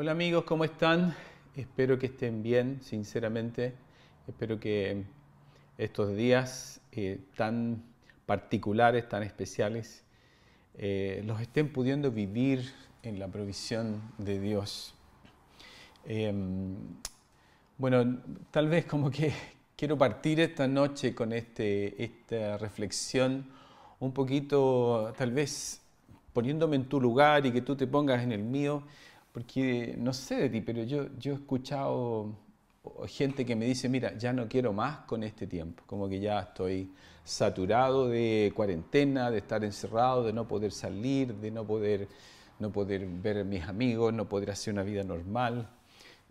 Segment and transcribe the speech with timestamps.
[0.00, 1.12] Hola amigos, ¿cómo están?
[1.56, 3.74] Espero que estén bien, sinceramente.
[4.28, 5.02] Espero que
[5.76, 7.82] estos días eh, tan
[8.24, 10.04] particulares, tan especiales,
[10.76, 12.72] eh, los estén pudiendo vivir
[13.02, 14.94] en la provisión de Dios.
[16.06, 16.76] Em,
[17.76, 18.20] bueno,
[18.52, 19.32] tal vez como que
[19.76, 23.48] quiero partir esta noche con este, esta reflexión
[23.98, 25.82] un poquito, tal vez
[26.32, 28.84] poniéndome en tu lugar y que tú te pongas en el mío
[29.32, 32.34] porque no sé de ti, pero yo, yo he escuchado
[33.06, 36.40] gente que me dice, mira, ya no quiero más con este tiempo, como que ya
[36.40, 36.90] estoy
[37.24, 42.08] saturado de cuarentena, de estar encerrado, de no poder salir, de no poder,
[42.58, 45.68] no poder ver a mis amigos, no poder hacer una vida normal.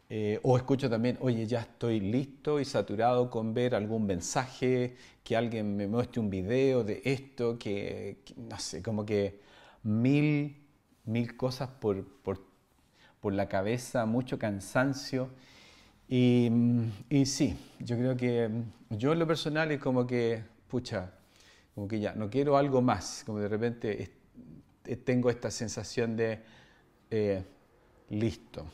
[0.10, 5.36] Eh, o escucho también, oye, ya estoy listo y saturado con ver algún mensaje, que
[5.36, 9.41] alguien me muestre un video de esto, que, no sé, como que
[9.84, 10.55] mil,
[11.05, 12.40] mil cosas por, por
[13.27, 15.27] por la cabeza, mucho cansancio.
[16.08, 16.49] Y,
[17.10, 18.49] y, sí, yo creo que
[18.90, 21.12] yo en lo personal es como que, pucha,
[21.76, 24.12] como que ya, no quiero algo más, como de repente
[25.04, 26.40] tengo esta sensación de
[27.12, 27.43] eh,
[28.12, 28.65] listo.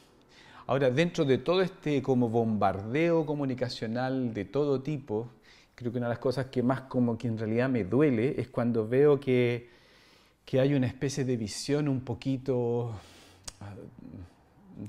[0.68, 5.30] Ahora, dentro de todo este como bombardeo comunicacional de todo tipo,
[5.74, 8.50] creo que una de las cosas que más como que en realidad me duele es
[8.50, 9.68] cuando veo que,
[10.46, 12.94] que hay una especie de visión un poquito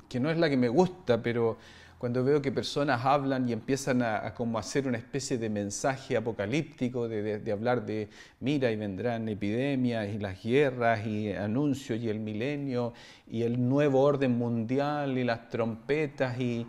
[0.09, 1.59] que no es la que me gusta, pero
[2.05, 7.09] cuando veo que personas hablan y empiezan a, como hacer una especie de mensaje apocalíptico,
[7.09, 12.93] de, hablar de, mira, y vendrán epidemias y las guerras y anuncios y el milenio
[13.27, 16.67] y el nuevo orden mundial y las trompetas y,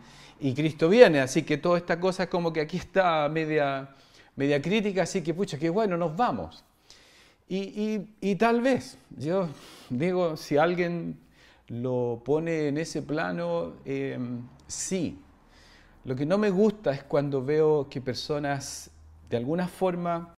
[0.55, 3.89] Cristo viene, así que toda esta cosa como que aquí está media,
[4.37, 6.63] media crítica, así que pucha, qué bueno, nos vamos.
[7.49, 9.49] Y, y tal vez, yo
[9.89, 11.24] digo, si alguien
[11.67, 15.19] lo pone en ese plano, em, sí.
[16.03, 18.91] Lo que no me gusta es cuando veo que personas,
[19.29, 20.35] de alguna forma,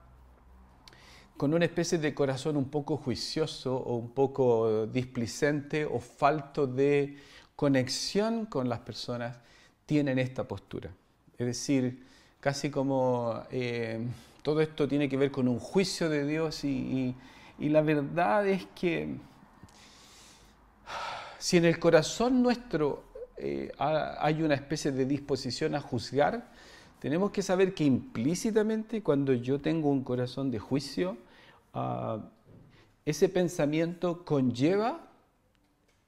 [1.37, 7.19] con una especie de corazón un poco juicioso o un poco displicente o falto de
[7.57, 9.37] conexión con las personas,
[9.85, 10.91] tienen esta postura.
[11.39, 12.05] Es decir,
[12.41, 14.09] casi como em,
[14.43, 17.15] todo esto tiene que ver con un juicio de Dios y
[17.59, 19.17] la verdad es que
[21.39, 23.05] si en el corazón nuestro
[23.37, 26.51] eh, hay una especie de disposición a juzgar,
[26.99, 31.19] tenemos que saber que implícitamente cuando yo tengo un corazón de juicio,
[31.75, 32.31] ah,
[33.05, 35.09] ese pensamiento conlleva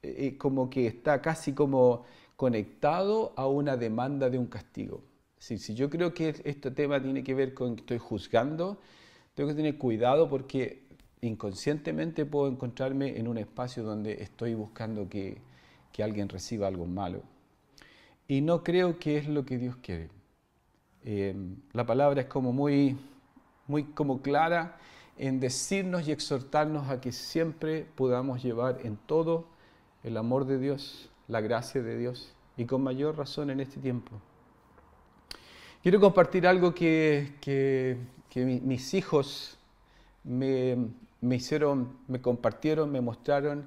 [0.02, 2.04] eh, eh, como que está casi como
[2.36, 5.02] conectado a una demanda de un castigo.
[5.38, 8.78] Si, si yo creo que este tema tiene que ver con que estoy juzgando,
[9.34, 10.87] tengo que tener cuidado porque
[11.20, 15.40] inconscientemente puedo encontrarme en un espacio donde estoy buscando que,
[16.00, 17.24] alguien reciba algo malo.
[18.28, 20.10] Y no creo que es lo que Dios quiere.
[21.02, 21.34] Eh,
[21.72, 22.96] la palabra es como muy,
[23.66, 24.78] muy como clara
[25.16, 29.48] en decirnos y exhortarnos a que siempre podamos llevar en todo
[30.04, 34.12] el amor de Dios, la gracia de Dios, y con mayor razón en este tiempo.
[35.82, 37.96] Quiero compartir algo que, que
[38.36, 39.58] mis hijos
[40.22, 40.76] me,
[41.20, 43.66] me hicieron, me compartieron, me mostraron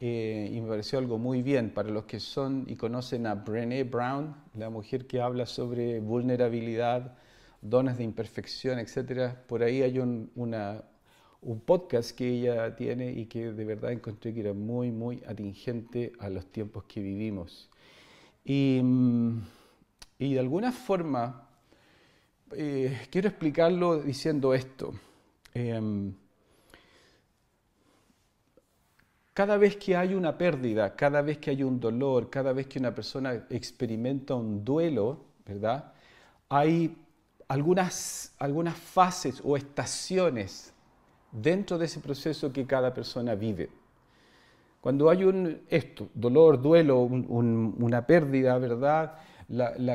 [0.00, 1.70] eh, y me pareció algo muy bien.
[1.70, 7.16] Para los que son y conocen a Brené Brown, la mujer que habla sobre vulnerabilidad,
[7.60, 9.34] dones de imperfección, etc.
[9.46, 14.40] Por ahí hay un, un podcast que ella tiene y que de verdad encontré que
[14.40, 17.70] era muy, muy atingente a los tiempos que vivimos.
[18.44, 18.80] Y,
[20.18, 21.48] y de alguna forma,
[22.52, 24.92] eh, quiero explicarlo diciendo esto.
[25.54, 26.14] Em,
[29.34, 32.78] Cada vez que hay una pérdida, cada vez que hay un dolor, cada vez que
[32.78, 35.92] una persona experimenta un duelo, ¿verdad?
[36.48, 36.96] Hay
[37.48, 40.72] algunas, algunas fases o estaciones
[41.32, 43.70] dentro de ese proceso que cada persona vive.
[44.80, 49.16] Cuando hay un, esto, dolor, duelo, una pérdida, ¿verdad?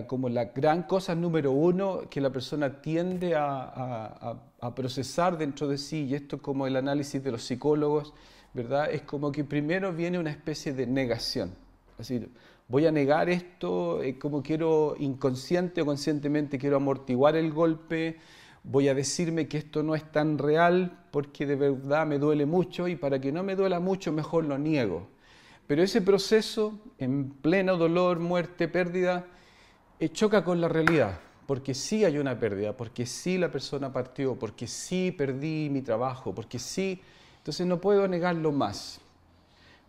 [0.08, 5.78] Como la gran cosa número uno que la persona tiende a, a procesar dentro de
[5.78, 8.14] sí, y esto como el análisis de los psicólogos,
[8.54, 11.54] Es como que primero viene una especie de negación.
[11.98, 12.30] Decir,
[12.68, 18.18] voy a negar esto, eh, como quiero inconsciente o conscientemente quiero amortiguar el golpe,
[18.64, 22.88] voy a decirme que esto no es tan real porque de verdad me duele mucho
[22.88, 25.08] y para que no me duela mucho mejor lo niego.
[25.68, 29.28] Pero ese proceso, en pleno dolor, muerte, pérdida,
[30.00, 34.38] eh, choca con la realidad, porque sí hay una pérdida, porque sí la persona partió,
[34.38, 37.02] porque sí perdí mi trabajo, porque sí
[37.50, 39.02] entonces no puedo negarlo más.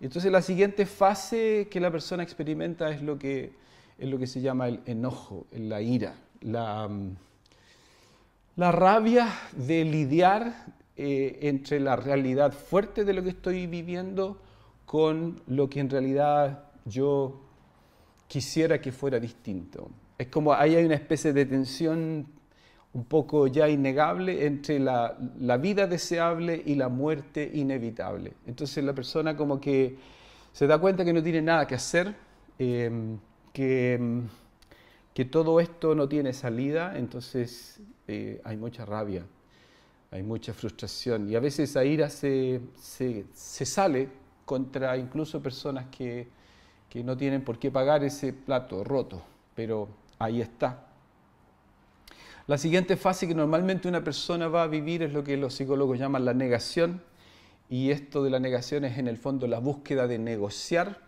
[0.00, 3.52] Entonces la siguiente fase que la persona experimenta es lo que,
[3.98, 7.16] es lo que se llama el enojo, la ira, la, mm,
[8.56, 14.40] la rabia de lidiar eh, entre la realidad fuerte de lo que estoy viviendo
[14.86, 17.42] con lo que en realidad yo
[18.26, 19.90] quisiera que fuera distinto.
[20.16, 22.26] Es como ahí hay una especie de tensión
[22.92, 25.16] un poco ya innegable entre la,
[25.60, 28.32] vida deseable y la muerte inevitable.
[28.46, 29.96] Entonces la persona como que
[30.52, 32.14] se da cuenta que no tiene nada que hacer,
[32.58, 33.18] em,
[33.52, 34.28] que, em,
[35.14, 39.24] que, todo esto no tiene salida, entonces eh, hay mucha rabia,
[40.10, 44.08] hay mucha frustración y a veces esa ira se, se, se sale
[44.44, 46.28] contra incluso personas que,
[46.88, 49.22] que no tienen por qué pagar ese plato roto,
[49.54, 49.88] pero
[50.18, 50.89] ahí está.
[52.50, 56.00] La siguiente fase que normalmente una persona va a vivir es lo que los psicólogos
[56.00, 57.00] llaman la negación,
[57.68, 60.98] y esto de la negación es en el fondo la búsqueda de negociar,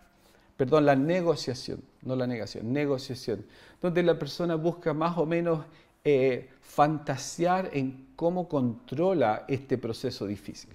[0.55, 3.45] perdón, la negociación, no la negación, negociación,
[3.81, 5.65] donde la persona busca más o menos
[6.05, 10.69] eh, fantasear en cómo controla este proceso difícil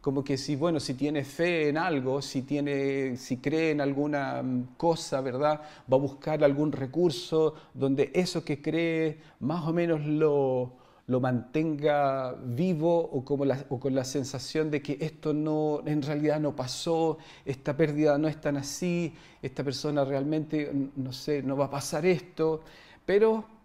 [0.00, 4.42] como que si, bueno, si tiene fe en algo, si, tiene, si cree en alguna
[4.42, 5.60] mm, cosa, ¿verdad?
[5.92, 10.72] Va a buscar algún recurso donde eso que cree más o menos lo,
[11.08, 16.38] lo mantenga vivo o, como o con la sensación de que esto no, en realidad
[16.38, 21.66] no pasó, esta pérdida no es tan así, esta persona realmente, no sé, no va
[21.66, 22.60] a pasar esto,
[23.04, 23.57] pero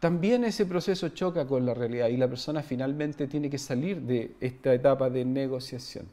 [0.00, 4.34] también ese proceso choca con la realidad y la persona finalmente tiene que salir de
[4.40, 6.06] esta etapa de negociación.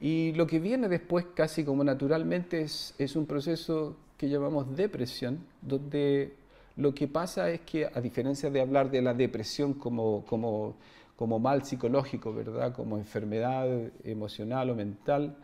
[0.00, 6.34] Y lo que viene después, casi como naturalmente, es, un proceso que llamamos depresión, donde
[6.76, 10.76] lo que pasa es que, a diferencia de hablar de la depresión como, como,
[11.16, 12.74] como mal psicológico, ¿verdad?
[12.74, 13.66] como enfermedad
[14.04, 15.36] emocional o mental,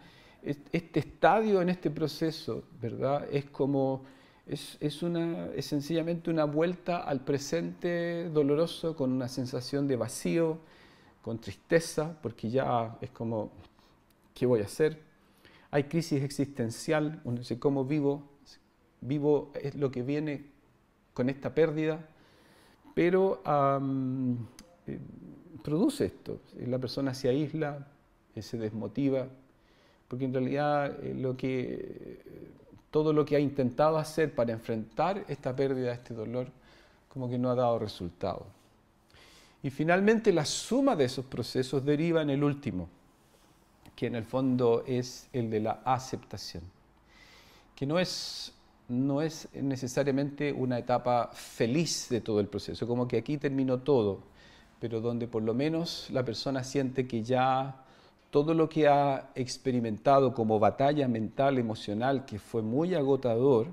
[0.42, 3.26] este estadio en este proceso ¿verdad?
[3.30, 4.02] es como
[4.46, 10.58] es, una, es sencillamente una vuelta al presente doloroso con una sensación de vacío,
[11.22, 13.52] con tristeza, porque ya es como,
[14.34, 15.00] ¿qué voy a hacer?
[15.70, 18.28] Hay crisis existencial, uno dice, ¿cómo vivo?
[19.00, 20.46] Vivo es lo que viene
[21.14, 22.08] con esta pérdida,
[22.94, 23.42] pero
[24.86, 24.98] eh,
[25.62, 26.40] produce esto.
[26.66, 27.86] La persona se aísla,
[28.34, 29.28] eh, se desmotiva,
[30.08, 32.20] porque en realidad eh, lo que
[32.92, 36.46] todo lo que ha intentado hacer para enfrentar esta pérdida, este dolor,
[37.08, 38.46] como que no ha dado resultado.
[39.62, 42.88] Y finalmente la suma de esos procesos deriva en el último,
[43.96, 46.62] que en el fondo es el de la aceptación,
[47.74, 48.52] que no es,
[48.88, 54.20] no es necesariamente una etapa feliz de todo el proceso, como que aquí terminó todo,
[54.80, 57.81] pero donde por lo menos la persona siente que ya
[58.32, 63.66] todo lo que ha experimentado como batalla mental, emocional, que fue muy agotador,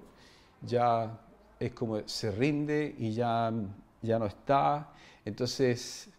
[0.61, 1.17] ya
[1.57, 3.53] es como se rinde y ya,
[4.01, 4.89] ya no está.
[5.23, 6.09] Entonces,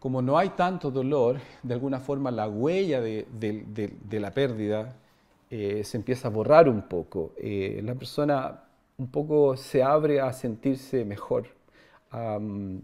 [0.00, 4.96] como no hay tanto dolor, de alguna forma la huella de, la pérdida
[5.50, 7.34] eh, se empieza a borrar un poco.
[7.36, 8.62] Eh, la persona
[8.96, 11.48] un poco se abre a sentirse mejor,
[12.12, 12.80] a mm,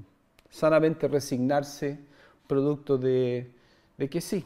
[0.50, 1.98] sanamente resignarse,
[2.46, 3.50] producto de
[4.10, 4.44] que sí,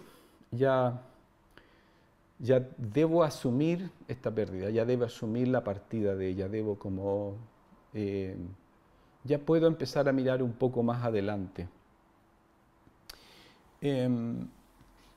[0.53, 1.03] ya,
[2.39, 7.37] ya debo asumir esta pérdida, ya debo asumir la partida de ella, debo como,
[7.95, 8.37] eh,
[9.25, 11.69] ya puedo empezar a mirar un poco más adelante.
[13.81, 14.47] Em,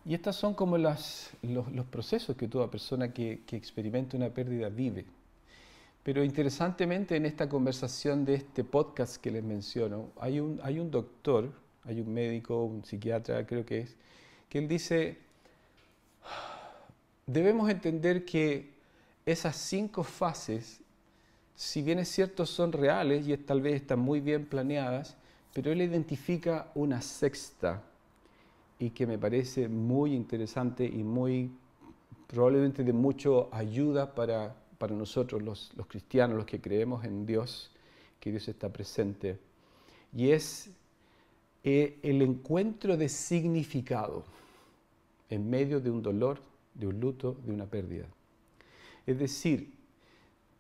[0.05, 1.31] y estos son como los,
[1.91, 5.05] procesos que toda persona que, experimenta una pérdida vive.
[6.03, 10.91] Pero interesantemente en esta conversación de este podcast que les menciono, hay un, hay un
[10.91, 11.51] doctor,
[11.83, 13.98] hay un médico, un psiquiatra creo que es,
[14.50, 15.17] que él dice,
[17.25, 18.74] debemos entender que
[19.25, 20.82] esas cinco fases,
[21.55, 25.15] si bien es cierto son reales y tal vez están muy bien planeadas,
[25.53, 27.82] pero él identifica una sexta
[28.77, 31.50] y que me parece muy interesante y muy
[32.27, 34.55] probablemente de mucha ayuda para,
[34.89, 37.72] nosotros los, los cristianos, los que creemos en Dios,
[38.20, 39.39] que Dios está presente.
[40.15, 40.70] Y es
[41.63, 44.24] eh, el encuentro de significado
[45.29, 46.39] en medio de un dolor,
[46.75, 48.05] de un luto, de una pérdida.
[49.05, 49.74] Es decir,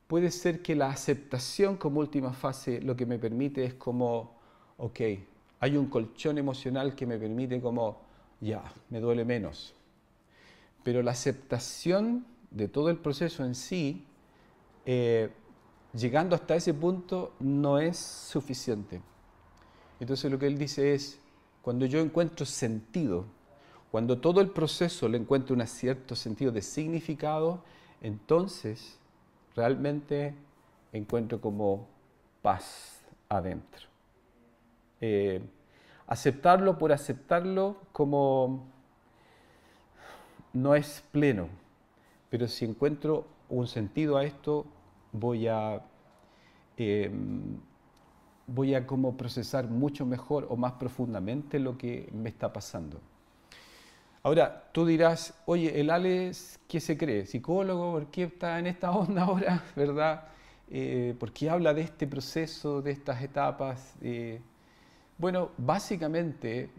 [0.07, 4.37] puede ser que la aceptación como última fase lo que me permite es como,
[4.77, 4.99] ok,
[5.59, 8.01] hay un colchón emocional que me permite como,
[8.41, 9.73] ya, me duele menos.
[10.83, 14.05] Pero la aceptación de todo el proceso en sí,
[14.85, 15.29] eh,
[15.93, 19.01] llegando hasta ese punto, no es suficiente.
[19.99, 21.19] Entonces lo que él dice es,
[21.61, 23.25] cuando yo encuentro sentido,
[23.95, 27.63] cuando todo el proceso le encuentra un cierto sentido de significado,
[28.01, 28.99] entonces
[29.55, 30.35] realmente
[30.91, 31.87] encuentro como
[32.41, 33.87] paz adentro.
[34.99, 35.41] Eh,
[36.07, 38.65] aceptarlo por aceptarlo como
[40.51, 41.47] no es pleno,
[42.29, 44.65] pero si encuentro un sentido a esto,
[45.13, 45.81] voy a,
[46.75, 47.61] em,
[48.45, 52.99] voy a como procesar mucho mejor o más profundamente lo que me está pasando.
[54.25, 57.27] Ahora, tú dirás, oye, el Alex, ¿qué se cree?
[57.27, 57.91] ¿Psicólogo?
[57.91, 59.63] ¿Por qué está en esta onda ahora?
[59.75, 60.23] ¿Verdad?
[60.67, 63.93] Eh, ¿Por qué habla de este proceso, de estas etapas?
[64.01, 64.41] Eh,
[65.19, 66.71] bueno, básicamente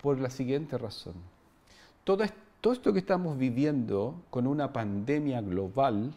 [0.00, 1.14] por la siguiente razón.
[2.04, 2.24] Todo,
[2.60, 6.14] todo esto que estamos viviendo con una pandemia global,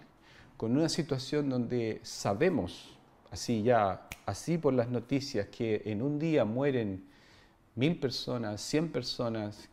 [0.56, 2.96] con una situación donde sabemos,
[3.32, 7.04] así ya, así por las noticias, que en un día mueren
[7.74, 9.68] mil personas, cien personas,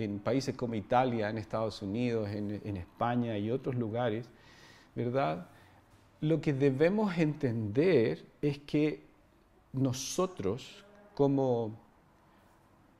[0.00, 4.28] en países como Italia, en Estados Unidos, en, España y otros lugares,
[4.94, 5.48] ¿verdad?
[6.20, 9.02] Lo que debemos entender es que
[9.72, 11.72] nosotros como,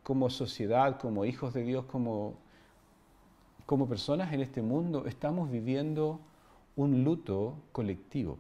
[0.03, 2.35] como sociedad, como hijos de Dios, como,
[3.67, 6.21] como personas en este mundo, estamos viviendo
[6.77, 8.39] un luto colectivo.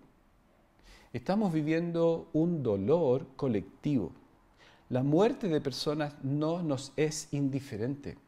[1.12, 4.12] Estamos viviendo un dolor colectivo.
[4.90, 8.18] La muerte de personas no nos es indiferente.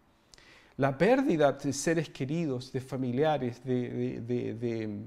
[0.82, 5.06] La pérdida de seres queridos, de familiares, de,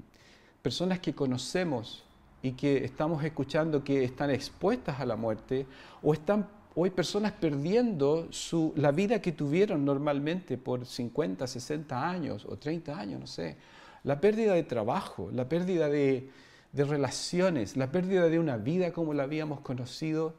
[0.62, 2.02] personas que conocemos,
[2.40, 5.66] y que estamos escuchando que están expuestas a la muerte
[6.02, 6.48] o están
[6.82, 8.30] hay personas perdiendo
[8.76, 13.58] la vida que tuvieron normalmente por 50, 60 años o 30 años, no sé.
[14.02, 16.30] La pérdida de trabajo, la pérdida de
[16.72, 20.36] relaciones, la pérdida de una vida como la habíamos conocido,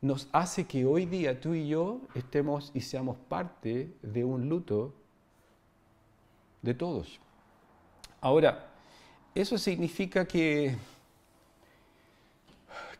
[0.00, 4.94] nos hace que hoy día tú y yo estemos y seamos parte de un luto
[6.62, 7.20] de todos.
[8.20, 8.70] Ahora,
[9.34, 10.76] eso significa que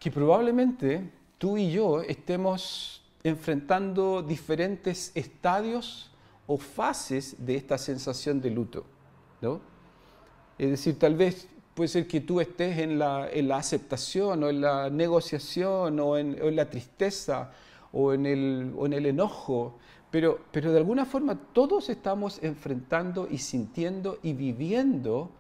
[0.01, 6.11] que probablemente tú y yo estemos enfrentando diferentes estadios
[6.47, 8.87] o fases de esta sensación de luto.
[9.43, 9.61] ¿no?
[10.59, 14.91] Es decir, tal vez puede ser que tú estés en la, aceptación o en la
[14.91, 17.53] negociación o en, la tristeza
[17.93, 19.79] o en el, en el enojo,
[20.11, 25.31] pero, pero de alguna forma todos estamos enfrentando y sintiendo y viviendo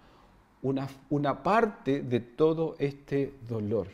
[0.63, 3.89] una, una parte de todo este dolor.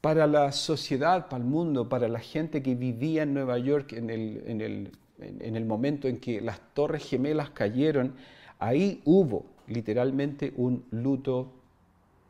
[0.00, 4.10] Para la sociedad, para el mundo, para la gente que vivía en Nueva York en
[4.10, 8.14] el, momento en que las torres gemelas cayeron,
[8.58, 11.48] ahí hubo literalmente un luto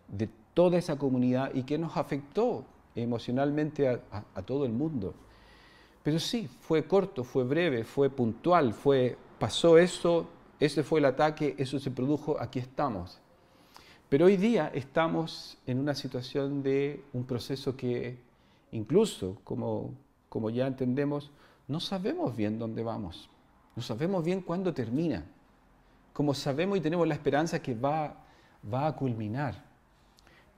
[0.08, 2.64] de toda esa comunidad y que nos afectó
[2.94, 5.14] emocionalmente a, todo el mundo.
[6.02, 10.26] Pero sí, fue corto, fue breve, fue puntual, fue, pasó eso,
[10.58, 13.20] ese fue el ataque, eso se produjo, aquí estamos.
[14.08, 18.18] Pero hoy día estamos en una situación de un proceso que
[18.72, 19.94] incluso, como,
[20.28, 21.30] como ya entendemos,
[21.68, 23.28] no sabemos bien dónde vamos,
[23.76, 25.24] no sabemos bien cuándo termina,
[26.12, 28.16] como sabemos y tenemos la esperanza que va,
[28.72, 29.64] va a culminar.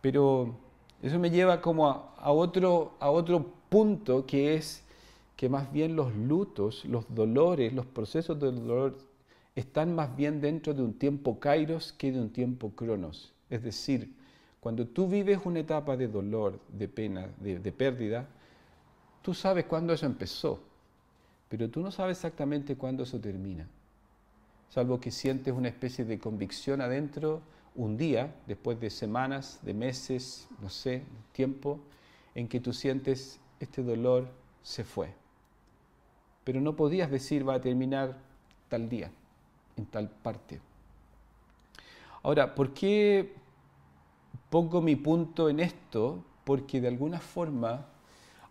[0.00, 0.54] Pero
[1.02, 4.84] eso me lleva como a, otro, a otro punto que es
[5.36, 8.98] que más bien los lutos, los dolores, los procesos del dolor
[9.54, 13.32] están más bien dentro de un tiempo kairos que de un tiempo cronos.
[13.48, 14.14] Es decir,
[14.60, 18.28] cuando tú vives una etapa de dolor, de pena, de, pérdida,
[19.22, 20.60] tú sabes cuándo eso empezó,
[21.48, 23.66] pero tú no sabes exactamente cuándo eso termina.
[24.70, 27.42] Salvo que sientes una especie de convicción adentro
[27.74, 31.80] un día, después de semanas, de meses, no sé, tiempo,
[32.34, 34.28] en que tú sientes este dolor
[34.62, 35.12] se fue.
[36.44, 38.16] Pero no podías decir va a terminar
[38.68, 39.10] tal día,
[39.76, 40.60] en tal parte.
[42.22, 43.34] Ahora, ¿por qué
[44.50, 46.24] pongo mi punto en esto?
[46.44, 47.86] Porque de alguna forma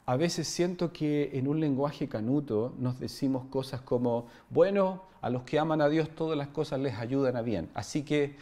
[0.10, 5.44] a veces siento que en un lenguaje canuto nos decimos cosas como, bueno, a los
[5.44, 7.70] que aman a Dios todas las cosas les ayudan a bien.
[7.76, 8.36] Así que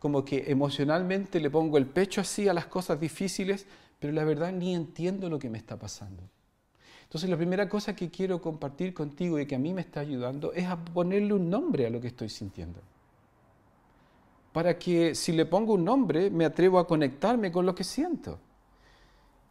[0.00, 3.64] como que emocionalmente le pongo el pecho así a las cosas difíciles,
[3.98, 6.22] pero la verdad ni entiendo lo que me está pasando.
[7.04, 10.52] Entonces la primera cosa que quiero compartir contigo y que a mí me está ayudando
[10.52, 12.82] es a ponerle un nombre a lo que estoy sintiendo
[14.52, 18.38] para que si le pongo un nombre me atrevo a conectarme con lo que siento.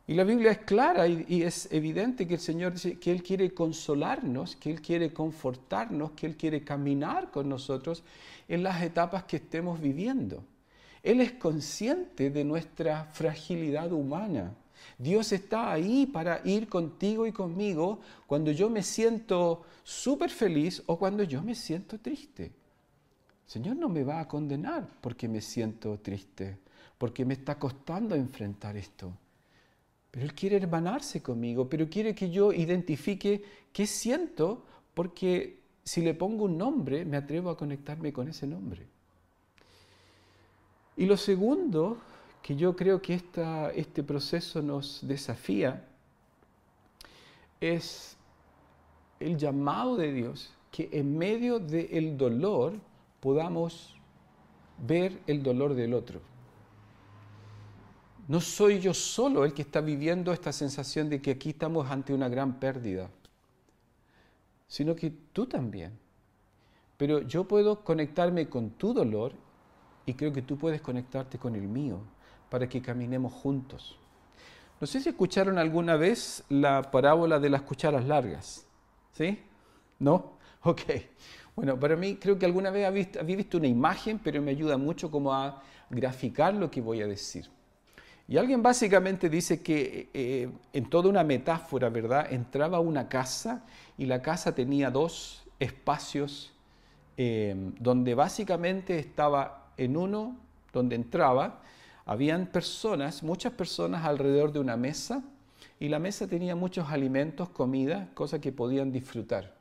[0.06, 3.54] Y la Biblia es clara y, es evidente que el Señor dice que Él quiere
[3.54, 8.04] consolarnos, que Él quiere confortarnos, que Él quiere caminar con nosotros
[8.48, 10.44] en las etapas que estemos viviendo.
[11.02, 14.54] Él es consciente de nuestra fragilidad humana,
[14.98, 20.98] Dios está ahí para ir contigo y conmigo cuando yo me siento súper feliz o
[20.98, 22.52] cuando yo me siento triste.
[23.46, 26.58] Señor no me va a condenar porque me siento triste,
[26.98, 29.12] porque me está costando enfrentar esto.
[30.14, 33.44] Pero Él quiere hermanarse conmigo, pero quiere que yo identifique
[33.74, 38.86] qué siento, porque si le pongo un nombre, me atrevo a conectarme con ese nombre.
[40.96, 41.98] Y lo segundo
[42.44, 43.20] que yo creo que
[43.76, 45.84] este proceso nos desafía
[47.60, 48.16] es
[49.20, 52.74] el llamado de Dios, que en medio del dolor
[53.20, 53.96] podamos
[54.78, 56.22] ver el dolor del otro.
[58.28, 62.14] No soy yo solo el que está viviendo esta sensación de que aquí estamos ante
[62.14, 63.10] una gran pérdida,
[64.68, 65.98] sino que tú también.
[66.98, 69.34] Pero yo puedo conectarme con tu dolor
[70.06, 72.00] y creo que tú puedes conectarte con el mío
[72.50, 73.98] para que caminemos juntos.
[74.80, 78.66] No sé si escucharon alguna vez la parábola de las cucharas largas.
[79.14, 79.40] ¿Sí?
[80.00, 80.34] ¿No?
[80.66, 80.82] Ok.
[81.58, 85.12] Bueno, para mí creo que alguna vez había visto, una imagen, pero me ayuda mucho
[85.12, 87.50] como a graficar lo que voy a decir.
[88.28, 92.32] Y alguien básicamente dice que eh, en toda una metáfora, ¿verdad?
[92.32, 93.64] Entraba una casa
[93.98, 96.54] y la casa tenía dos espacios
[97.18, 100.38] eh, donde básicamente estaba en uno,
[100.72, 101.62] donde entraba,
[102.06, 105.24] habían personas, muchas personas alrededor de una mesa
[105.80, 109.54] y la mesa tenía muchos alimentos, comida, cosas que podían disfrutar.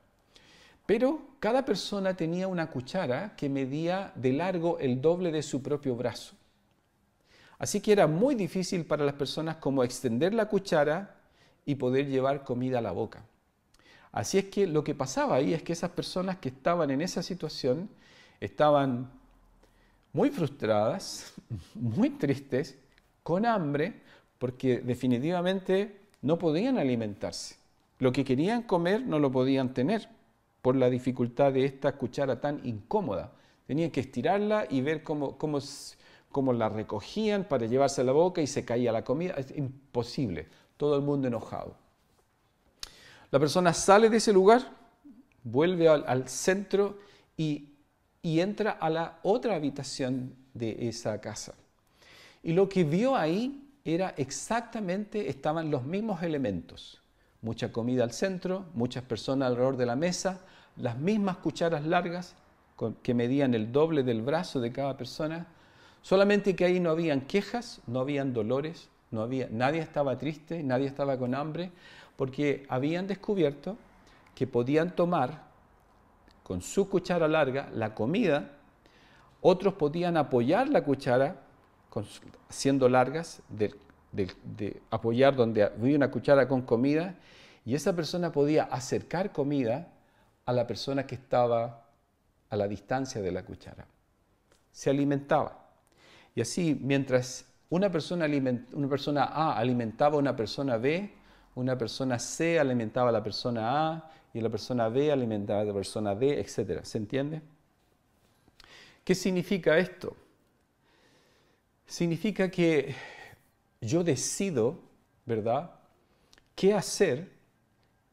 [0.86, 5.94] Pero cada persona tenía una cuchara que medía de largo el doble de su propio
[5.94, 6.34] brazo.
[7.62, 11.14] Así que era muy difícil para las personas como extender la cuchara
[11.64, 13.24] y poder llevar comida a la boca.
[14.10, 17.22] Así es que lo que pasaba ahí es que esas personas que estaban en esa
[17.22, 17.88] situación
[18.40, 19.12] estaban
[20.12, 21.34] muy frustradas,
[21.76, 22.76] muy tristes,
[23.22, 24.00] con hambre,
[24.40, 27.54] porque definitivamente no podían alimentarse.
[28.00, 30.08] Lo que querían comer no lo podían tener
[30.62, 33.30] por la dificultad de esta cuchara tan incómoda.
[33.68, 35.60] Tenían que estirarla y ver cómo, cómo,
[36.32, 39.34] cómo la recogían para llevarse a la boca y se caía la comida.
[39.34, 40.48] Es imposible.
[40.76, 41.76] Todo el mundo enojado.
[43.30, 44.62] La persona sale de ese lugar,
[45.44, 46.98] vuelve al, centro
[47.36, 47.68] y
[48.22, 51.54] entra a la otra habitación de esa casa.
[52.42, 57.00] Y lo que vio ahí era exactamente, estaban los mismos elementos.
[57.40, 60.40] Mucha comida al centro, muchas personas alrededor de la mesa,
[60.76, 62.34] las mismas cucharas largas
[63.02, 65.46] que medían el doble del brazo de cada persona,
[66.02, 70.86] solamente que ahí no habían quejas, no habían dolores, no había, nadie estaba triste, nadie
[70.86, 71.70] estaba con hambre,
[72.16, 73.76] porque habían descubierto
[74.34, 75.42] que podían tomar
[76.42, 78.50] con su cuchara larga la comida,
[79.40, 81.36] otros podían apoyar la cuchara,
[82.48, 83.74] siendo largas, de,
[84.90, 87.16] apoyar donde había una cuchara con comida,
[87.64, 89.88] y esa persona podía acercar comida
[90.46, 91.86] a la persona que estaba
[92.50, 93.86] a la distancia de la cuchara.
[94.72, 95.61] Se alimentaba.
[96.34, 98.24] Y así, mientras una persona,
[99.24, 101.10] A alimentaba a una persona B,
[101.54, 105.72] una persona C alimentaba a la persona A y la persona B alimentaba a la
[105.72, 106.82] persona D, etc.
[106.84, 107.42] ¿Se entiende?
[109.04, 110.16] ¿Qué significa esto?
[111.86, 112.94] Significa que
[113.80, 114.78] yo decido,
[115.26, 115.70] ¿verdad?,
[116.54, 117.32] qué hacer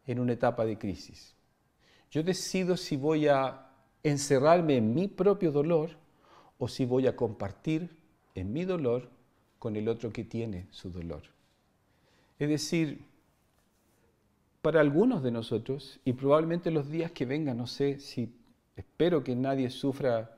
[0.06, 1.36] en una etapa de crisis.
[2.10, 3.68] Yo decido si voy a
[4.02, 5.92] encerrarme en mi propio dolor
[6.58, 7.99] o si voy a compartir
[8.40, 9.10] en mi dolor
[9.60, 11.24] con el otro que tiene su dolor.
[12.40, 13.04] Es decir,
[14.62, 18.34] para algunos de nosotros, y probablemente los días que vengan, no sé si
[18.76, 20.36] espero que nadie sufra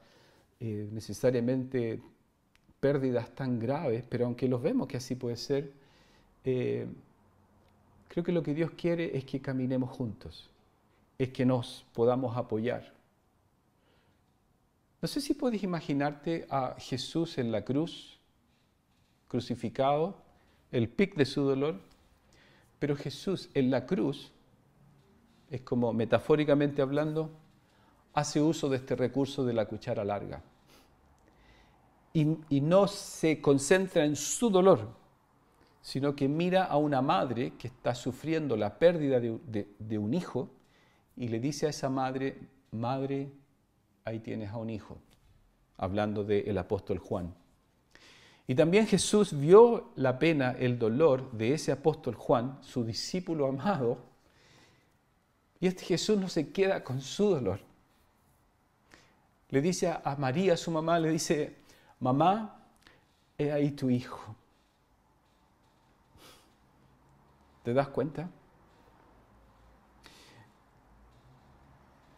[0.60, 2.02] eh, necesariamente
[2.80, 5.72] pérdidas tan graves, pero aunque los vemos que así puede ser,
[6.44, 6.88] eh,
[8.08, 10.50] creo que lo que Dios quiere es que caminemos juntos,
[11.18, 12.94] es que nos podamos apoyar.
[15.02, 18.20] No sé si puedes imaginarte a Jesús en la cruz,
[19.28, 20.22] crucificado,
[20.72, 21.82] el pic de su dolor,
[22.78, 24.32] pero Jesús en la cruz,
[25.50, 27.32] es como metafóricamente hablando,
[28.14, 30.44] hace uso de este recurso de la cuchara larga.
[32.14, 32.26] Y,
[32.62, 34.90] no se concentra en su dolor,
[35.82, 40.50] sino que mira a una madre que está sufriendo la pérdida de, un hijo
[41.16, 42.38] y le dice a esa madre,
[42.72, 43.32] madre,
[44.06, 44.98] ahí tienes a un hijo,
[45.78, 47.34] hablando del apóstol Juan.
[48.48, 54.00] Y también Jesús vio la pena, el dolor de ese apóstol Juan, su discípulo amado,
[55.60, 57.60] y este Jesús no se queda con su dolor.
[59.50, 61.58] Le dice a María, su mamá, le dice,
[62.00, 62.64] mamá,
[63.38, 64.36] he ahí tu hijo.
[67.64, 68.30] ¿Te das cuenta?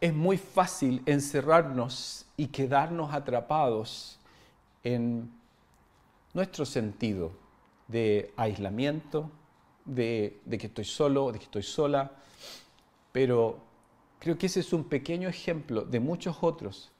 [0.04, 4.18] Es muy fácil encerrarnos y quedarnos atrapados
[4.82, 5.32] en
[6.34, 7.32] nuestro sentido
[7.88, 9.30] de aislamiento,
[9.86, 12.10] de, que estoy solo, de que estoy sola,
[13.12, 13.62] pero
[14.18, 16.92] creo que ese es un pequeño ejemplo de muchos otros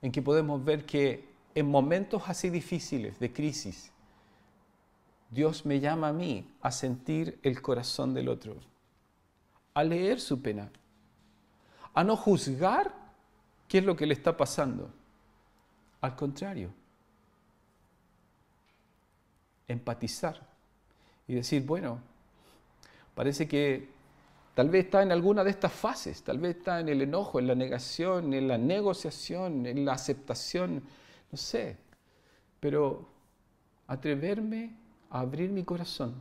[0.00, 3.92] en que podemos ver que en momentos así difíciles de crisis,
[5.28, 8.56] Dios me llama a mí a sentir el corazón del otro,
[9.74, 10.70] a leer su pena,
[11.98, 12.94] a no juzgar
[13.66, 14.88] qué es lo que le está pasando.
[16.00, 16.70] Al contrario,
[19.66, 20.40] empatizar
[21.26, 21.98] y decir, bueno,
[23.16, 23.88] parece que
[24.54, 27.48] tal vez está en alguna de estas fases, tal vez está en el enojo, en
[27.48, 30.84] la negación, en la negociación, en la aceptación,
[31.32, 31.78] no sé,
[32.60, 33.08] pero
[33.88, 34.76] atreverme
[35.10, 36.14] a abrir mi corazón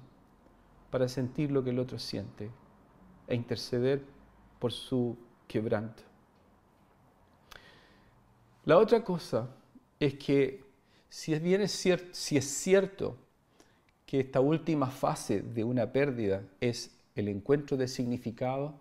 [0.90, 2.50] para sentir lo que el otro siente
[3.28, 4.04] e interceder
[4.58, 5.16] por su
[5.48, 6.04] quebranto.
[8.66, 9.48] La otra cosa
[10.00, 10.64] es que
[11.10, 13.16] si es, bien cierto, si es cierto
[14.06, 18.76] que esta última fase de una pérdida es el encuentro de significado,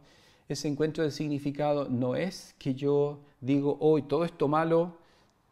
[0.49, 4.99] ese encuentro de significado no es que yo digo, hoy todo esto malo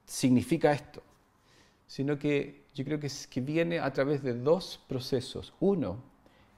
[0.05, 1.03] significa esto,
[1.87, 5.55] sino que yo creo que, que viene a través de dos procesos.
[5.61, 5.99] Uno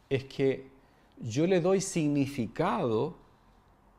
[0.08, 0.70] es que
[1.18, 3.16] yo le doy significado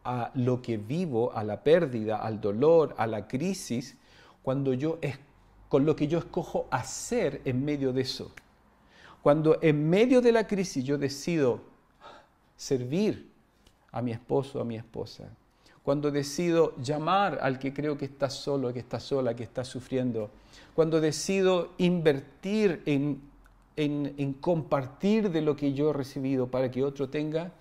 [0.08, 3.98] a lo que vivo, a la pérdida, al dolor, a la crisis,
[4.41, 5.20] cuando yo es,
[5.67, 8.32] con lo que yo escojo hacer en medio de eso.
[9.22, 11.60] Cuando en medio de la crisis yo decido
[12.56, 13.30] servir
[13.91, 15.26] a mi esposo, a mi esposa,
[15.84, 20.30] cuando decido llamar al que creo que está solo, que está sola, que está sufriendo,
[20.74, 23.22] cuando decido invertir en,
[23.76, 27.52] en, compartir de lo que yo he recibido para que otro tenga,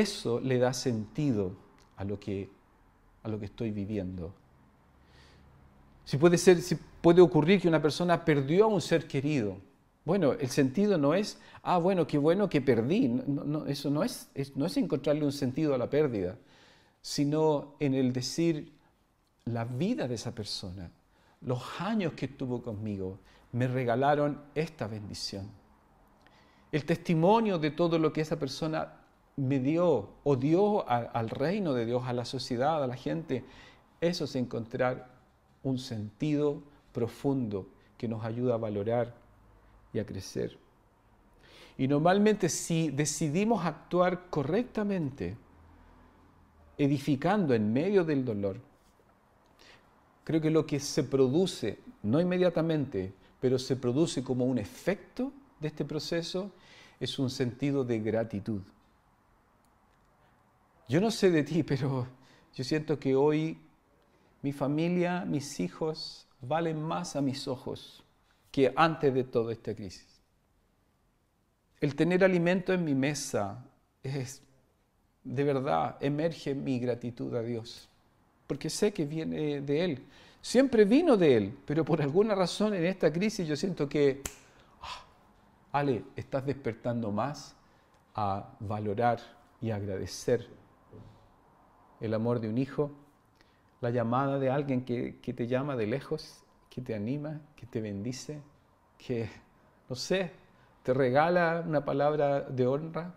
[0.00, 1.56] eso le da sentido
[1.96, 2.50] a lo que,
[3.22, 4.34] a lo que estoy viviendo.
[6.04, 9.56] Si puede, ser, si puede ocurrir que una persona perdió a un ser querido,
[10.04, 13.08] bueno, el sentido no es, ah, bueno, qué bueno que perdí.
[13.08, 16.36] No, eso no es, no es encontrarle un sentido a la pérdida
[17.02, 18.72] sino en el decir
[19.44, 20.90] la vida de esa persona,
[21.40, 23.18] los años que estuvo conmigo,
[23.50, 25.50] me regalaron esta bendición.
[26.70, 29.00] El testimonio de todo lo que esa persona
[29.36, 33.44] me dio o dio al reino de Dios, a la sociedad, a la gente,
[34.00, 35.10] eso es encontrar
[35.62, 39.14] un sentido profundo que nos ayuda a valorar
[39.92, 40.58] y a crecer.
[41.78, 45.36] Y normalmente si decidimos actuar correctamente,
[46.76, 48.60] edificando en medio del dolor,
[50.24, 55.68] creo que lo que se produce, no inmediatamente, pero se produce como un efecto de
[55.68, 56.50] este proceso,
[57.00, 58.60] es un sentido de gratitud.
[60.88, 62.06] Yo no sé de ti, pero
[62.54, 63.58] yo siento que hoy
[64.42, 68.04] mi familia, mis hijos, valen más a mis ojos
[68.50, 70.20] que antes de toda esta crisis.
[71.80, 73.64] El tener alimento en mi mesa
[74.02, 74.42] es
[75.24, 77.88] de verdad emerge mi gratitud a Dios,
[78.46, 80.06] porque sé que viene de Él.
[80.40, 84.20] Siempre vino de Él, pero por alguna razón en esta crisis yo siento que,
[84.80, 85.04] ah,
[85.78, 87.54] Ale, estás despertando más
[88.14, 89.20] a valorar
[89.60, 90.48] y agradecer
[92.02, 92.90] el amor de un hijo,
[93.80, 97.80] la llamada de alguien que, que te llama de lejos, que te anima, que te
[97.80, 98.42] bendice,
[98.98, 99.30] que,
[99.88, 100.32] no sé,
[100.82, 103.14] te regala una palabra de honra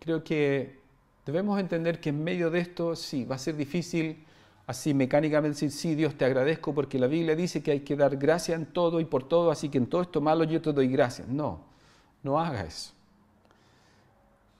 [0.00, 0.80] creo que
[1.24, 4.24] debemos entender que en medio de esto, sí, va a ser difícil
[4.66, 8.16] así mecánicamente decir, sí, Dios te agradezco porque la Biblia dice que hay que dar
[8.16, 10.88] gracia en todo y por todo, así que en todo esto malo yo te doy
[10.88, 11.28] gracias.
[11.28, 11.60] No,
[12.22, 12.93] no haga eso.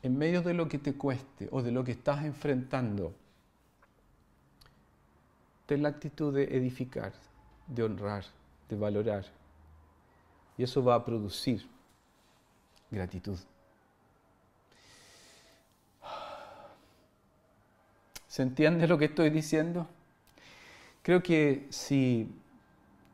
[0.04, 3.14] En medio de lo que te cueste o de lo que estás enfrentando,
[5.64, 7.14] ten la actitud de edificar,
[7.66, 8.22] de honrar,
[8.68, 9.24] de valorar.
[10.58, 11.66] Y eso va a producir
[12.90, 13.38] gratitud.
[18.28, 19.86] ¿Se entiende lo que estoy diciendo?
[21.00, 22.28] Creo que si,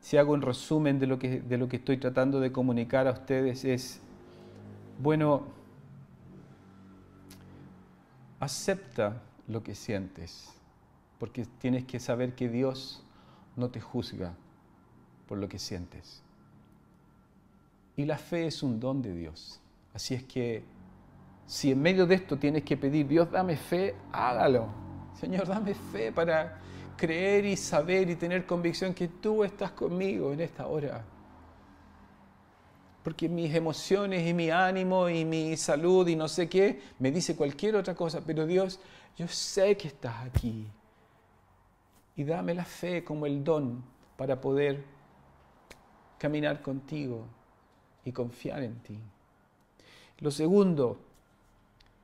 [0.01, 3.13] si hago un resumen de lo, que, de lo que estoy tratando de comunicar a
[3.13, 4.01] ustedes es,
[4.99, 5.60] bueno,
[8.41, 10.49] acepta lo que sientes,
[11.19, 13.05] porque tienes que saber que Dios
[13.55, 14.35] no te juzga
[15.29, 16.23] por lo que sientes.
[17.97, 19.61] Y la fe es un don de Dios.
[19.95, 20.65] Así es que
[21.47, 26.13] si en medio de esto tienes que pedir, Dios dame fe, hágalo Señor, dame fe
[26.13, 26.59] para
[26.97, 31.05] creer y saber y tener convicción que tú estás conmigo en esta hora.
[33.03, 37.35] Porque mis emociones y mi ánimo y mi salud y no sé qué me dice
[37.35, 38.79] cualquier otra cosa, pero Dios,
[39.17, 40.67] yo sé que estás aquí.
[42.17, 43.83] Y dame la fe como el don
[44.17, 44.85] para poder
[46.19, 47.25] caminar contigo
[48.05, 48.99] y confiar en ti.
[50.19, 50.99] Lo segundo,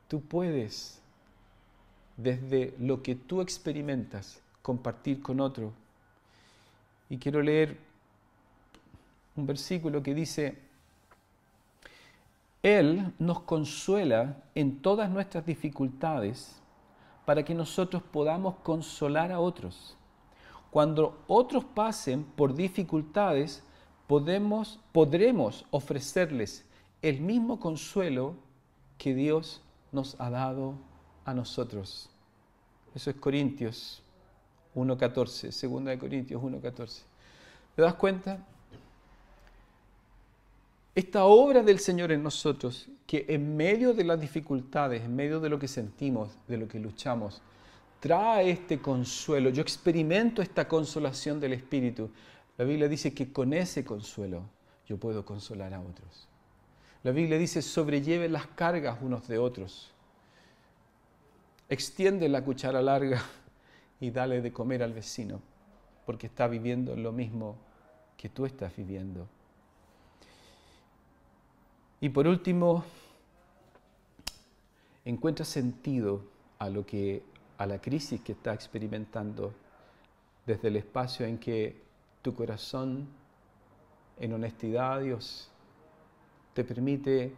[0.09, 1.03] tú puedes,
[2.17, 5.75] desde lo que tú experimentas, compartir con otro.
[7.11, 7.77] Y quiero leer
[9.37, 10.66] un versículo que dice,
[12.67, 16.61] Él nos consuela en todas nuestras dificultades
[17.25, 19.97] para que nosotros podamos consolar a otros.
[20.73, 23.63] Cuando otros pasen por dificultades,
[24.09, 26.67] podemos, podremos ofrecerles
[27.03, 28.35] el mismo consuelo
[28.99, 30.75] que Dios nos ha dado
[31.25, 32.11] a nosotros.
[32.97, 34.03] Eso es Corintios
[34.75, 37.03] 1.14, segunda de Corintios 1.14.
[37.77, 38.45] ¿Te das cuenta?
[40.97, 45.51] Esta obra del Señor en nosotros, que en medio de las dificultades, en medio de
[45.51, 47.43] lo que sentimos, de lo que luchamos,
[48.01, 49.51] trae este consuelo.
[49.51, 52.09] Yo experimento esta consolación del Espíritu.
[52.57, 54.45] La Biblia dice que con ese consuelo
[54.87, 56.29] yo puedo consolar a otros.
[57.03, 59.93] La Biblia dice, sobrelleve las cargas unos de otros.
[61.69, 63.23] Extiende la cuchara larga
[64.01, 65.43] y dale de comer al vecino,
[66.07, 67.59] porque está viviendo lo mismo
[68.17, 69.29] que tú estás viviendo.
[72.07, 72.85] Y por último,
[75.05, 76.23] encuentra sentido
[76.57, 77.25] a lo que
[77.59, 79.53] a la crisis que está experimentando
[80.47, 81.83] desde el espacio en que
[82.23, 83.09] tu corazón
[84.21, 85.51] en honestidad a Dios
[86.55, 87.35] te permite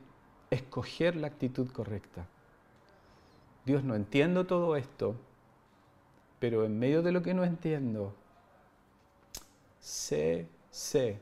[0.50, 2.26] escoger la actitud correcta.
[3.64, 5.14] Dios, no entiendo todo esto,
[6.40, 8.12] pero en medio de lo que no entiendo,
[9.80, 11.18] sé, sé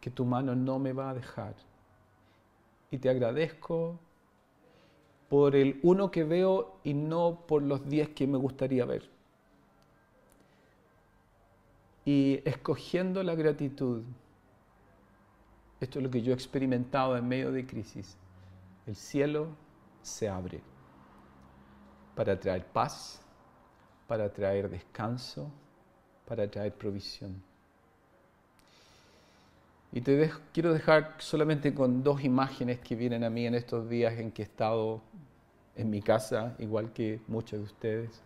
[0.00, 1.54] que tu mano no me va a dejar.
[2.90, 3.98] Y te agradezco
[5.28, 9.08] por el uno que veo y no por los diez que me gustaría ver.
[12.04, 14.02] Y escogiendo la gratitud,
[15.80, 18.16] esto es lo que yo he experimentado en medio de crisis,
[18.86, 19.48] el cielo
[20.02, 20.60] se abre
[22.16, 23.22] para traer paz,
[24.08, 25.50] para traer descanso,
[26.26, 27.40] para traer provisión.
[29.92, 34.18] Y te quiero dejar solamente con dos imágenes que vienen a mí en estos días
[34.18, 35.02] en que he estado
[35.74, 38.22] en mi casa, igual que muchos de ustedes.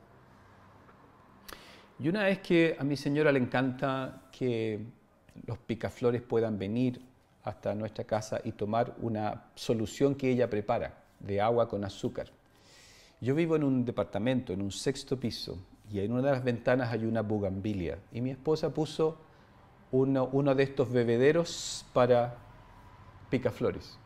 [1.99, 4.81] Y una es que a mi señora le encanta que
[5.47, 7.01] los picaflores puedan venir
[7.45, 12.29] hasta nuestra casa y tomar una solución que ella prepara de agua con azúcar.
[13.21, 15.59] Yo vivo en un departamento, en un sexto piso,
[15.91, 17.99] y en una de las ventanas hay una bugambilia.
[18.13, 19.19] Y mi esposa puso
[19.91, 22.37] uno, de estos bebederos para
[23.31, 23.99] picaflores.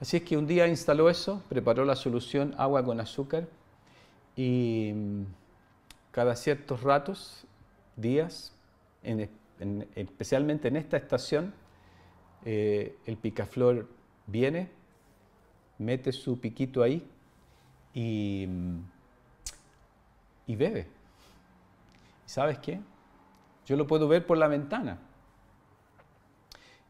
[0.00, 3.48] Así es que un día instaló eso, preparó la solución agua con azúcar
[4.34, 5.22] y mm,
[6.10, 7.44] cada ciertos ratos,
[7.96, 8.52] días,
[9.94, 11.52] especialmente en esta estación,
[12.44, 13.88] eh, el picaflor
[14.26, 14.70] viene,
[15.78, 17.06] mete su piquito ahí
[17.92, 18.78] y, mm,
[20.46, 20.86] y bebe.
[22.24, 22.80] ¿Sabes qué?
[23.70, 24.98] Yo lo puedo ver por la ventana.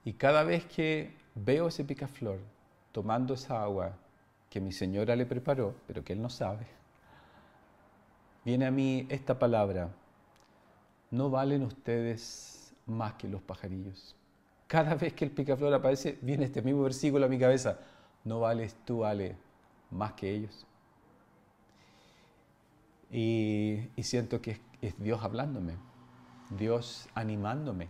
[0.03, 2.39] Y cada vez que veo ese picaflor
[2.91, 3.99] tomando esa agua
[4.49, 6.67] que mi señora le preparó, pero que él no sabe,
[8.47, 9.91] viene a mí esta palabra,
[11.11, 14.17] no valen ustedes más que los pajarillos.
[14.67, 17.79] Cada vez que el picaflor aparece, viene este mismo versículo a mi cabeza,
[18.25, 19.37] no vales tú, Ale,
[19.91, 20.67] más que ellos.
[23.11, 25.90] Y, siento que es Dios hablándome.
[26.51, 27.89] Dios animándome,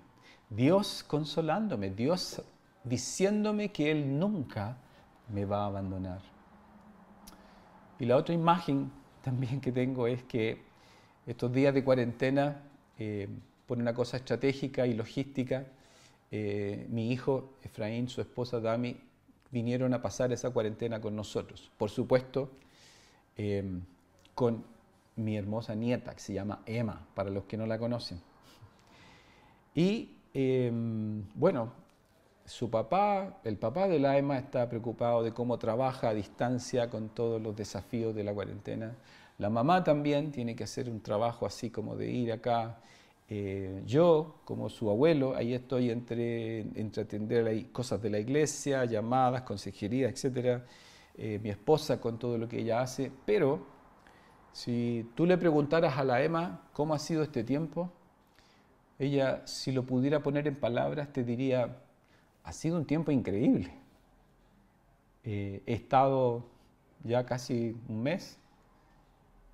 [0.50, 2.42] Dios consolándome, Dios
[2.84, 4.76] diciéndome que Él nunca
[5.28, 6.20] me va a abandonar.
[7.98, 8.90] Y la otra imagen
[9.22, 10.62] también que tengo es que
[11.26, 12.62] estos días de cuarentena,
[12.98, 13.28] eh,
[13.66, 15.66] por una cosa estratégica y logística,
[16.30, 18.96] eh, mi hijo Efraín, su esposa Dami,
[19.50, 21.70] vinieron a pasar esa cuarentena con nosotros.
[21.76, 22.50] Por supuesto,
[23.36, 23.64] eh,
[24.34, 24.64] con
[25.16, 28.20] mi hermosa nieta, que se llama Emma, para los que no la conocen.
[29.74, 31.72] Y em, bueno,
[32.44, 37.10] su papá, el papá de la Emma está preocupado de cómo trabaja a distancia con
[37.10, 38.96] todos los desafíos de la cuarentena.
[39.38, 42.80] La mamá también tiene que hacer un trabajo así como de ir acá.
[43.28, 49.42] Eh, yo, como su abuelo, ahí estoy entre, entre atender cosas de la iglesia, llamadas,
[49.42, 50.62] consejería, etc.
[51.16, 53.12] Eh, mi esposa con todo lo que ella hace.
[53.24, 53.64] Pero
[54.52, 57.92] si tú le preguntaras a la Emma cómo ha sido este tiempo,
[59.00, 61.78] ella, si lo pudiera poner en palabras, te diría,
[62.44, 63.72] ha sido un tiempo increíble.
[65.24, 66.44] Eh, he estado
[67.02, 68.38] ya casi un mes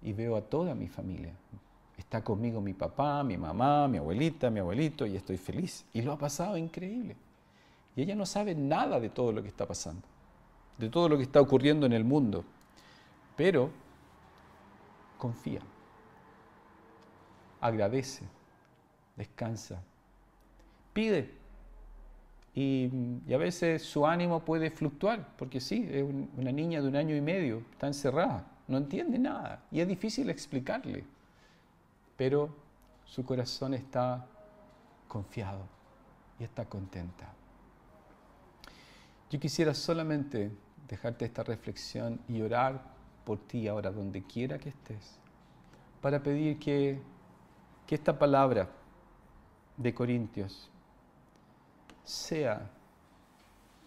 [0.02, 1.32] y veo a toda mi familia.
[1.96, 5.86] Está conmigo mi papá, mi mamá, mi abuelita, mi abuelito y estoy feliz.
[5.92, 7.16] Y lo ha pasado increíble.
[7.94, 10.02] Y ella no sabe nada de todo lo que está pasando,
[10.76, 12.44] de todo lo que está ocurriendo en el mundo.
[13.36, 13.70] Pero
[15.18, 15.60] confía,
[17.60, 18.24] agradece,
[19.16, 19.82] descansa,
[20.92, 21.30] pide.
[22.54, 22.90] Y,
[23.32, 26.04] a veces su ánimo puede fluctuar, porque sí, es
[26.36, 30.30] una niña de un año y medio, está encerrada, no entiende nada y es difícil
[30.30, 31.04] explicarle,
[32.16, 32.48] pero
[33.04, 34.26] su corazón está
[35.06, 35.66] confiado
[36.40, 37.26] y está contenta.
[39.30, 40.50] Yo quisiera solamente
[40.88, 42.80] dejarte esta reflexión y orar
[43.24, 45.18] por ti ahora, donde quiera que estés,
[46.00, 47.00] para pedir que,
[47.86, 48.70] que esta palabra
[49.76, 50.70] de Corintios
[52.04, 52.70] sea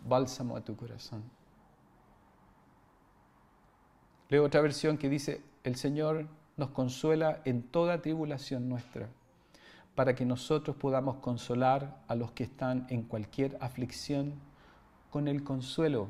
[0.06, 1.24] bálsamo a tu corazón.
[4.30, 9.10] Leo otra versión que dice, el Señor nos consuela en toda tribulación nuestra,
[9.96, 14.34] para que nosotros podamos consolar a los que están en cualquier aflicción
[15.10, 16.08] con el consuelo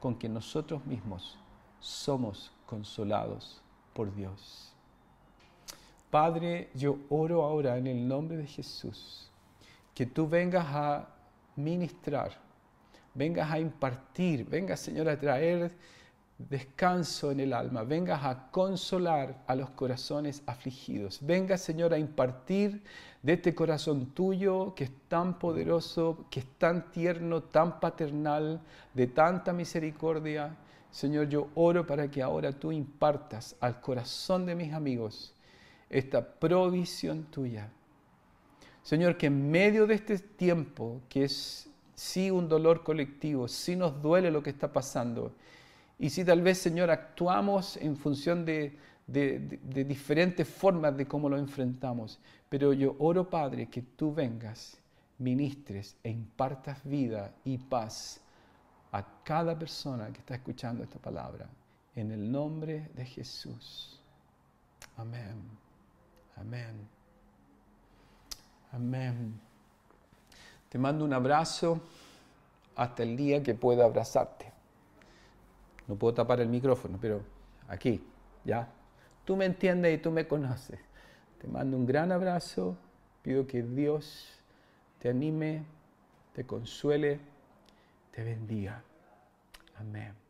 [0.00, 1.38] con que nosotros mismos
[1.80, 3.62] somos consolados
[3.94, 4.73] por Dios.
[6.14, 9.28] Padre, yo oro ahora en el nombre de Jesús,
[9.92, 11.08] que tú vengas a
[11.56, 12.30] ministrar,
[13.12, 15.72] vengas a impartir, vengas Señor a traer
[16.38, 22.84] descanso en el alma, vengas a consolar a los corazones afligidos, vengas Señor a impartir
[23.20, 28.60] de este corazón tuyo que es tan poderoso, que es tan tierno, tan paternal,
[28.94, 30.56] de tanta misericordia.
[30.92, 35.33] Señor, yo oro para que ahora tú impartas al corazón de mis amigos
[35.94, 37.70] esta provisión tuya.
[38.82, 44.02] Señor, que en medio de este tiempo, que es sí un dolor colectivo, sí nos
[44.02, 45.32] duele lo que está pasando,
[45.98, 48.76] y si tal vez, Señor, actuamos en función de,
[49.06, 54.76] diferentes formas de cómo lo enfrentamos, pero yo oro, Padre, que tú vengas,
[55.18, 58.20] ministres e impartas vida y paz
[58.90, 61.48] a cada persona que está escuchando esta palabra.
[61.94, 64.00] En el nombre de Jesús.
[64.96, 65.63] Amén.
[66.36, 66.88] Amén.
[68.72, 69.40] Amén.
[70.68, 71.80] Te mando un abrazo
[72.74, 74.52] hasta el día que pueda abrazarte.
[75.86, 77.22] No puedo tapar el micrófono, pero
[77.68, 78.04] aquí,
[78.44, 78.68] ¿ya?
[79.24, 80.80] Tú me entiendes y tú me conoces.
[81.40, 82.76] Te mando un gran abrazo.
[83.22, 84.40] Pido que Dios
[84.98, 85.64] te anime,
[86.34, 87.20] te consuele,
[88.10, 88.82] te bendiga.
[89.76, 90.23] Amén.